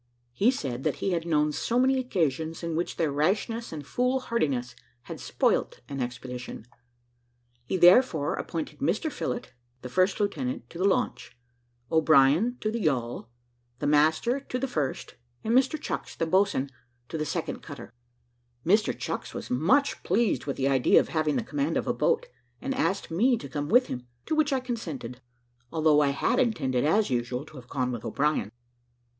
He 0.33 0.49
said, 0.49 0.83
that 0.83 0.95
he 0.95 1.11
had 1.11 1.27
known 1.27 1.51
so 1.51 1.77
many 1.77 1.99
occasions 1.99 2.63
in 2.63 2.75
which 2.75 2.95
their 2.97 3.11
rashness 3.11 3.71
and 3.71 3.85
foolhardiness 3.85 4.75
had 5.03 5.19
spoilt 5.19 5.81
an 5.87 6.01
expedition; 6.01 6.65
he 7.65 7.77
therefore 7.77 8.33
appointed 8.33 8.79
Mr 8.79 9.11
Phillott, 9.11 9.51
the 9.83 9.89
first 9.89 10.19
lieutenant, 10.19 10.67
to 10.71 10.79
the 10.79 10.85
launch; 10.87 11.37
O'Brien 11.91 12.57
to 12.61 12.71
the 12.71 12.79
yawl; 12.79 13.29
the 13.77 13.85
master 13.85 14.39
to 14.39 14.57
the 14.57 14.67
first, 14.67 15.17
and 15.43 15.53
Mr 15.55 15.79
Chucks, 15.79 16.15
the 16.15 16.25
boatswain, 16.25 16.71
to 17.07 17.15
the 17.15 17.23
second 17.23 17.61
cutter. 17.61 17.93
Mr 18.65 18.97
Chucks 18.97 19.35
was 19.35 19.51
much 19.51 20.01
pleased 20.01 20.47
with 20.47 20.57
the 20.57 20.67
idea 20.67 20.99
of 20.99 21.09
having 21.09 21.35
the 21.35 21.43
command 21.43 21.77
of 21.77 21.85
a 21.85 21.93
boat, 21.93 22.25
and 22.59 22.73
asked 22.73 23.11
me 23.11 23.37
to 23.37 23.47
come 23.47 23.69
with 23.69 23.85
him, 23.85 24.07
to 24.25 24.33
which 24.33 24.51
I 24.51 24.61
consented, 24.61 25.21
although 25.71 26.01
I 26.01 26.09
had 26.09 26.39
intended 26.39 26.85
as 26.85 27.11
usual, 27.11 27.45
to 27.45 27.57
have 27.57 27.69
gone 27.69 27.91
with 27.91 28.03
O'Brien. 28.03 28.51